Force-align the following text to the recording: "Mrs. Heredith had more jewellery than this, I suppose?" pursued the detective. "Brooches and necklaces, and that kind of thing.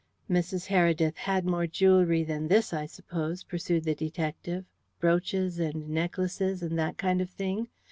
"Mrs. 0.27 0.65
Heredith 0.69 1.15
had 1.15 1.45
more 1.45 1.67
jewellery 1.67 2.23
than 2.23 2.47
this, 2.47 2.73
I 2.73 2.87
suppose?" 2.87 3.43
pursued 3.43 3.83
the 3.83 3.93
detective. 3.93 4.65
"Brooches 4.99 5.59
and 5.59 5.89
necklaces, 5.89 6.63
and 6.63 6.75
that 6.79 6.97
kind 6.97 7.21
of 7.21 7.29
thing. 7.29 7.67